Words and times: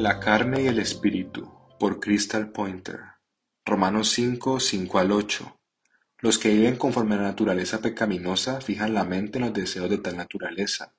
La 0.00 0.18
carne 0.18 0.62
y 0.62 0.66
el 0.66 0.78
espíritu, 0.78 1.52
por 1.78 2.00
Crystal 2.00 2.50
Pointer. 2.50 3.00
Romanos 3.66 4.08
5, 4.08 4.58
5 4.58 4.98
al 4.98 5.12
8. 5.12 5.60
Los 6.20 6.38
que 6.38 6.54
viven 6.54 6.76
conforme 6.76 7.16
a 7.16 7.18
la 7.18 7.24
naturaleza 7.24 7.82
pecaminosa 7.82 8.62
fijan 8.62 8.94
la 8.94 9.04
mente 9.04 9.36
en 9.36 9.44
los 9.44 9.52
deseos 9.52 9.90
de 9.90 9.98
tal 9.98 10.16
naturaleza. 10.16 10.94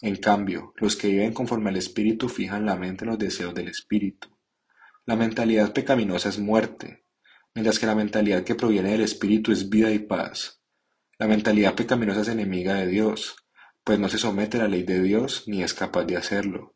En 0.00 0.14
cambio, 0.14 0.72
los 0.76 0.94
que 0.94 1.08
viven 1.08 1.32
conforme 1.32 1.70
al 1.70 1.76
espíritu 1.76 2.28
fijan 2.28 2.64
la 2.64 2.76
mente 2.76 3.02
en 3.02 3.10
los 3.10 3.18
deseos 3.18 3.52
del 3.52 3.66
espíritu. 3.66 4.28
La 5.06 5.16
mentalidad 5.16 5.72
pecaminosa 5.72 6.28
es 6.28 6.38
muerte, 6.38 7.04
mientras 7.52 7.80
que 7.80 7.86
la 7.86 7.96
mentalidad 7.96 8.44
que 8.44 8.54
proviene 8.54 8.92
del 8.92 9.00
espíritu 9.00 9.50
es 9.50 9.68
vida 9.68 9.90
y 9.90 9.98
paz. 9.98 10.62
La 11.18 11.26
mentalidad 11.26 11.74
pecaminosa 11.74 12.20
es 12.20 12.28
enemiga 12.28 12.74
de 12.74 12.86
Dios, 12.86 13.38
pues 13.82 13.98
no 13.98 14.08
se 14.08 14.18
somete 14.18 14.58
a 14.58 14.60
la 14.60 14.68
ley 14.68 14.84
de 14.84 15.02
Dios 15.02 15.48
ni 15.48 15.64
es 15.64 15.74
capaz 15.74 16.04
de 16.04 16.16
hacerlo. 16.16 16.75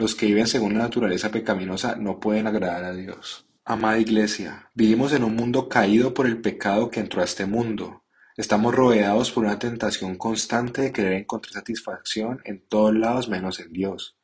Los 0.00 0.14
que 0.14 0.24
viven 0.24 0.46
según 0.46 0.72
la 0.72 0.84
naturaleza 0.84 1.30
pecaminosa 1.30 1.94
no 1.94 2.20
pueden 2.20 2.46
agradar 2.46 2.84
a 2.84 2.94
Dios. 2.94 3.44
Amada 3.66 3.98
Iglesia, 3.98 4.70
vivimos 4.72 5.12
en 5.12 5.24
un 5.24 5.36
mundo 5.36 5.68
caído 5.68 6.14
por 6.14 6.26
el 6.26 6.40
pecado 6.40 6.90
que 6.90 7.00
entró 7.00 7.20
a 7.20 7.26
este 7.26 7.44
mundo. 7.44 8.02
Estamos 8.34 8.74
rodeados 8.74 9.30
por 9.30 9.44
una 9.44 9.58
tentación 9.58 10.16
constante 10.16 10.80
de 10.80 10.92
querer 10.92 11.12
encontrar 11.12 11.52
satisfacción 11.52 12.40
en 12.46 12.66
todos 12.66 12.94
lados 12.94 13.28
menos 13.28 13.60
en 13.60 13.74
Dios. 13.74 14.16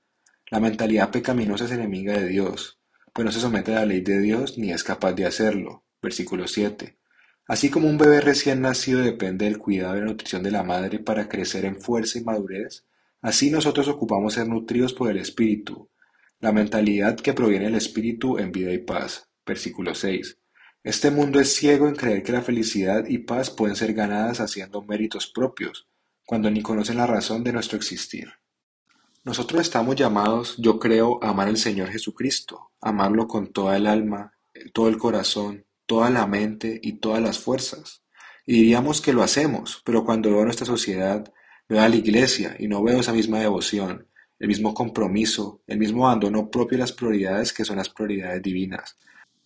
La 0.51 0.61
mentalidad 0.61 1.11
pecaminosa 1.11 1.66
es 1.66 1.73
enemiga 1.73 2.15
de 2.15 2.27
Dios, 2.27 2.79
pues 3.13 3.27
no 3.27 3.30
se 3.30 3.41
somete 3.41 3.73
a 3.73 3.80
la 3.80 3.85
ley 3.85 4.01
de 4.01 4.19
Dios 4.19 4.57
ni 4.57 4.73
es 4.73 4.83
capaz 4.83 5.13
de 5.13 5.27
hacerlo. 5.27 5.85
Versículo 6.01 6.49
7. 6.49 6.97
Así 7.49 7.69
como 7.69 7.87
un 7.87 7.99
bebé 7.99 8.23
recién 8.23 8.63
nacido 8.63 9.02
depende 9.02 9.45
del 9.45 9.59
cuidado 9.59 9.99
y 9.99 10.01
la 10.01 10.07
nutrición 10.07 10.43
de 10.43 10.52
la 10.52 10.63
madre 10.63 11.01
para 11.01 11.29
crecer 11.29 11.66
en 11.66 11.79
fuerza 11.79 12.19
y 12.19 12.24
madurez, 12.24 12.87
Así 13.27 13.51
nosotros 13.51 13.88
ocupamos 13.88 14.35
ser 14.35 14.46
nutridos 14.46 14.95
por 14.95 15.10
el 15.10 15.16
Espíritu, 15.16 15.91
la 16.38 16.52
mentalidad 16.52 17.16
que 17.16 17.32
proviene 17.32 17.65
del 17.65 17.74
Espíritu 17.74 18.38
en 18.38 18.52
vida 18.52 18.73
y 18.73 18.79
paz. 18.79 19.29
Versículo 19.45 19.96
6. 19.96 20.38
Este 20.85 21.10
mundo 21.10 21.41
es 21.41 21.52
ciego 21.52 21.88
en 21.88 21.97
creer 21.97 22.23
que 22.23 22.30
la 22.30 22.43
felicidad 22.43 23.04
y 23.09 23.19
paz 23.19 23.51
pueden 23.51 23.74
ser 23.74 23.95
ganadas 23.95 24.38
haciendo 24.38 24.80
méritos 24.82 25.27
propios, 25.27 25.88
cuando 26.24 26.52
ni 26.52 26.63
conocen 26.63 26.99
la 26.99 27.09
razón 27.09 27.43
de 27.43 27.52
nuestro 27.52 27.77
existir. 27.77 28.29
Nosotros 29.24 29.60
estamos 29.63 29.97
llamados, 29.97 30.54
yo 30.59 30.79
creo, 30.79 31.19
a 31.21 31.30
amar 31.30 31.49
al 31.49 31.57
Señor 31.57 31.88
Jesucristo, 31.88 32.71
amarlo 32.80 33.27
con 33.27 33.49
toda 33.49 33.77
el 33.77 33.88
alma, 33.88 34.35
todo 34.73 34.87
el 34.87 34.99
corazón, 34.99 35.66
toda 35.87 36.10
la 36.10 36.29
mente 36.29 36.79
y 36.80 37.01
todas 37.01 37.21
las 37.21 37.41
fuerzas. 37.41 38.04
Y 38.47 38.52
diríamos 38.52 39.01
que 39.01 39.13
lo 39.13 39.24
hacemos, 39.24 39.82
pero 39.85 40.04
cuando 40.04 40.30
veo 40.30 40.45
nuestra 40.45 40.65
sociedad, 40.65 41.32
Veo 41.69 41.83
a 41.83 41.89
la 41.89 41.97
Iglesia 41.97 42.55
y 42.59 42.69
no 42.69 42.83
veo 42.83 43.01
esa 43.01 43.13
misma 43.13 43.41
devoción, 43.41 44.07
el 44.39 44.49
mismo 44.49 44.73
compromiso, 44.73 45.63
el 45.67 45.79
mismo 45.79 46.07
abandono 46.07 46.49
propio 46.49 46.77
de 46.77 46.83
las 46.83 46.93
prioridades 46.93 47.53
que 47.53 47.65
son 47.65 47.77
las 47.77 47.89
prioridades 47.89 48.41
divinas. 48.43 48.97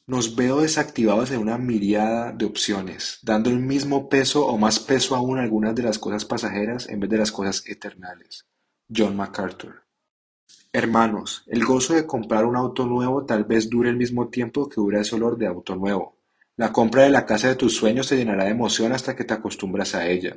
Nos 0.07 0.37
veo 0.37 0.61
desactivados 0.61 1.31
en 1.31 1.41
una 1.41 1.57
miriada 1.57 2.33
de 2.33 2.45
opciones, 2.45 3.21
dando 3.23 3.49
el 3.49 3.61
mismo 3.61 4.09
peso 4.09 4.47
o 4.47 4.59
más 4.59 4.81
peso 4.81 5.17
aún 5.17 5.39
a 5.39 5.43
algunas 5.43 5.75
de 5.75 5.85
las 5.85 5.99
cosas 5.99 6.25
pasajeras 6.25 6.89
en 6.89 7.01
vez 7.01 7.09
de 7.09 7.19
las 7.19 7.33
cosas 7.33 7.63
eternales. 7.67 8.45
John 8.95 9.17
MacArthur. 9.17 9.85
Hermanos, 10.73 11.45
el 11.47 11.65
gozo 11.65 11.95
de 11.95 12.07
comprar 12.07 12.45
un 12.45 12.57
auto 12.57 12.87
nuevo 12.87 13.25
tal 13.25 13.45
vez 13.45 13.71
dure 13.71 13.89
el 13.89 13.97
mismo 13.97 14.29
tiempo 14.29 14.69
que 14.69 14.77
dura 14.77 15.01
ese 15.01 15.17
olor 15.17 15.39
de 15.39 15.47
auto 15.47 15.75
nuevo. 15.75 16.17
La 16.57 16.73
compra 16.73 17.05
de 17.05 17.11
la 17.11 17.25
casa 17.25 17.49
de 17.49 17.57
tus 17.57 17.77
sueños 17.77 18.09
te 18.09 18.17
llenará 18.17 18.45
de 18.45 18.51
emoción 18.51 18.93
hasta 18.93 19.17
que 19.17 19.25
te 19.25 19.33
acostumbras 19.33 19.95
a 19.95 20.07
ella. 20.07 20.37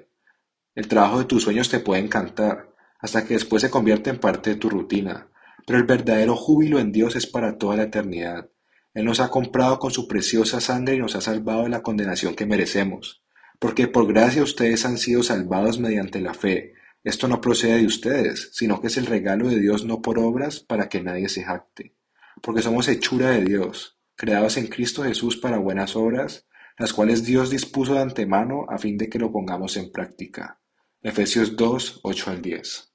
El 0.75 0.87
trabajo 0.87 1.19
de 1.19 1.25
tus 1.25 1.43
sueños 1.43 1.69
te 1.69 1.79
puede 1.79 2.01
encantar, 2.01 2.73
hasta 2.99 3.25
que 3.25 3.35
después 3.35 3.61
se 3.61 3.69
convierte 3.69 4.09
en 4.09 4.17
parte 4.17 4.49
de 4.49 4.55
tu 4.55 4.71
rutina, 4.71 5.29
pero 5.67 5.77
el 5.77 5.85
verdadero 5.85 6.35
júbilo 6.35 6.79
en 6.79 6.91
Dios 6.91 7.15
es 7.15 7.27
para 7.27 7.59
toda 7.59 7.75
la 7.75 7.83
eternidad. 7.83 8.49
Él 8.95 9.05
nos 9.05 9.19
ha 9.19 9.29
comprado 9.29 9.77
con 9.77 9.91
su 9.91 10.07
preciosa 10.07 10.61
sangre 10.61 10.95
y 10.95 10.99
nos 10.99 11.15
ha 11.15 11.21
salvado 11.21 11.63
de 11.63 11.69
la 11.69 11.83
condenación 11.83 12.33
que 12.33 12.47
merecemos, 12.47 13.23
porque 13.59 13.87
por 13.87 14.07
gracia 14.07 14.41
ustedes 14.41 14.83
han 14.85 14.97
sido 14.97 15.21
salvados 15.21 15.77
mediante 15.77 16.21
la 16.21 16.33
fe. 16.33 16.73
Esto 17.03 17.27
no 17.27 17.39
procede 17.39 17.77
de 17.77 17.85
ustedes, 17.85 18.49
sino 18.53 18.81
que 18.81 18.87
es 18.87 18.97
el 18.97 19.05
regalo 19.05 19.49
de 19.49 19.59
Dios 19.59 19.85
no 19.85 20.01
por 20.01 20.17
obras 20.17 20.59
para 20.59 20.89
que 20.89 21.03
nadie 21.03 21.29
se 21.29 21.43
jacte, 21.43 21.95
porque 22.41 22.63
somos 22.63 22.87
hechura 22.87 23.29
de 23.29 23.45
Dios, 23.45 23.99
creados 24.15 24.57
en 24.57 24.65
Cristo 24.65 25.03
Jesús 25.03 25.37
para 25.37 25.59
buenas 25.59 25.95
obras, 25.95 26.47
las 26.79 26.93
cuales 26.93 27.23
Dios 27.23 27.51
dispuso 27.51 27.93
de 27.93 28.01
antemano 28.01 28.65
a 28.69 28.79
fin 28.79 28.97
de 28.97 29.07
que 29.07 29.19
lo 29.19 29.31
pongamos 29.31 29.77
en 29.77 29.91
práctica. 29.91 30.62
Efesios 31.05 31.57
2, 31.57 31.99
8 32.01 32.29
al 32.31 32.41
10. 32.41 32.93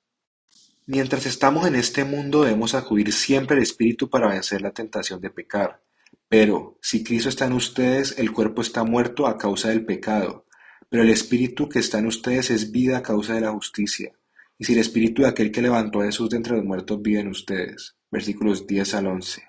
Mientras 0.86 1.26
estamos 1.26 1.66
en 1.66 1.74
este 1.74 2.04
mundo 2.04 2.42
debemos 2.42 2.74
acudir 2.74 3.12
siempre 3.12 3.54
al 3.54 3.62
Espíritu 3.62 4.08
para 4.08 4.28
vencer 4.28 4.62
la 4.62 4.70
tentación 4.70 5.20
de 5.20 5.28
pecar. 5.28 5.82
Pero, 6.26 6.78
si 6.80 7.04
Cristo 7.04 7.28
está 7.28 7.44
en 7.44 7.52
ustedes, 7.52 8.18
el 8.18 8.32
cuerpo 8.32 8.62
está 8.62 8.82
muerto 8.82 9.26
a 9.26 9.36
causa 9.36 9.68
del 9.68 9.84
pecado, 9.84 10.46
pero 10.88 11.02
el 11.02 11.10
Espíritu 11.10 11.68
que 11.68 11.80
está 11.80 11.98
en 11.98 12.06
ustedes 12.06 12.50
es 12.50 12.72
vida 12.72 12.96
a 12.96 13.02
causa 13.02 13.34
de 13.34 13.42
la 13.42 13.52
justicia. 13.52 14.14
Y 14.56 14.64
si 14.64 14.72
el 14.72 14.78
Espíritu 14.78 15.20
de 15.20 15.28
aquel 15.28 15.52
que 15.52 15.60
levantó 15.60 16.00
a 16.00 16.06
Jesús 16.06 16.30
de 16.30 16.38
entre 16.38 16.56
los 16.56 16.64
muertos 16.64 17.02
vive 17.02 17.20
en 17.20 17.28
ustedes. 17.28 17.96
Versículos 18.10 18.66
10 18.66 18.94
al 18.94 19.06
11. 19.08 19.42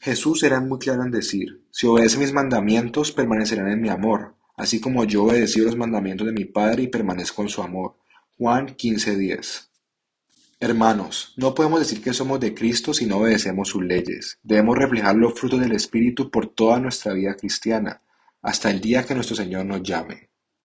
Jesús 0.00 0.42
era 0.42 0.60
muy 0.60 0.80
claro 0.80 1.04
en 1.04 1.12
decir, 1.12 1.64
si 1.70 1.86
obedecen 1.86 2.22
mis 2.22 2.32
mandamientos, 2.32 3.12
permanecerán 3.12 3.68
en 3.70 3.80
mi 3.80 3.88
amor, 3.88 4.34
así 4.56 4.80
como 4.80 5.04
yo 5.04 5.24
obedecí 5.24 5.60
los 5.60 5.76
mandamientos 5.76 6.26
de 6.26 6.32
mi 6.32 6.44
Padre 6.44 6.84
y 6.84 6.88
permanezco 6.88 7.42
en 7.42 7.48
su 7.48 7.62
amor. 7.62 7.96
Juan 8.38 8.76
15:10. 8.76 9.68
Hermanos, 10.60 11.34
no 11.36 11.54
podemos 11.54 11.80
decir 11.80 12.02
que 12.02 12.12
somos 12.12 12.38
de 12.38 12.54
Cristo 12.54 12.94
si 12.94 13.06
no 13.06 13.18
obedecemos 13.18 13.68
sus 13.68 13.82
leyes. 13.82 14.38
Debemos 14.42 14.78
reflejar 14.78 15.16
los 15.16 15.34
frutos 15.34 15.60
del 15.60 15.72
Espíritu 15.72 16.30
por 16.30 16.46
toda 16.46 16.78
nuestra 16.78 17.12
vida 17.12 17.34
cristiana, 17.34 18.00
hasta 18.42 18.70
el 18.70 18.80
día 18.80 19.04
que 19.04 19.14
nuestro 19.14 19.34
Señor 19.36 19.66
nos 19.66 19.82
llame. 19.82 20.31